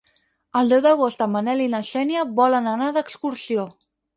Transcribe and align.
El 0.61 0.71
deu 0.73 0.81
d'agost 0.85 1.21
en 1.27 1.31
Manel 1.35 1.63
i 1.65 1.69
na 1.75 1.83
Xènia 1.91 2.27
volen 2.43 2.73
anar 2.73 2.91
d'excursió. 2.97 3.71